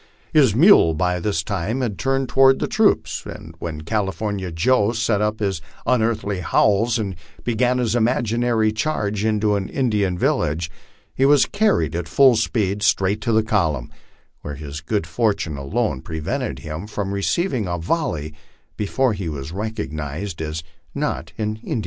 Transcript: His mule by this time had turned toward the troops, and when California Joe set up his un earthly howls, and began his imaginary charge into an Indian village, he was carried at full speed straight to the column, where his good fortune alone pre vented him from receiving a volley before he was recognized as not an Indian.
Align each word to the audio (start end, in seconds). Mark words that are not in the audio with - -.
His 0.33 0.55
mule 0.55 0.95
by 0.95 1.19
this 1.19 1.43
time 1.43 1.81
had 1.81 1.99
turned 1.99 2.27
toward 2.27 2.57
the 2.57 2.65
troops, 2.65 3.23
and 3.23 3.53
when 3.59 3.81
California 3.81 4.51
Joe 4.51 4.93
set 4.93 5.21
up 5.21 5.39
his 5.41 5.61
un 5.85 6.01
earthly 6.01 6.39
howls, 6.39 6.97
and 6.97 7.15
began 7.43 7.77
his 7.77 7.93
imaginary 7.93 8.71
charge 8.71 9.23
into 9.23 9.53
an 9.55 9.69
Indian 9.69 10.17
village, 10.17 10.71
he 11.13 11.23
was 11.23 11.45
carried 11.45 11.95
at 11.95 12.09
full 12.09 12.35
speed 12.35 12.81
straight 12.81 13.21
to 13.21 13.31
the 13.31 13.43
column, 13.43 13.91
where 14.41 14.55
his 14.55 14.81
good 14.81 15.05
fortune 15.05 15.55
alone 15.55 16.01
pre 16.01 16.17
vented 16.17 16.63
him 16.65 16.87
from 16.87 17.13
receiving 17.13 17.67
a 17.67 17.77
volley 17.77 18.33
before 18.77 19.13
he 19.13 19.29
was 19.29 19.51
recognized 19.51 20.41
as 20.41 20.63
not 20.95 21.31
an 21.37 21.57
Indian. 21.57 21.79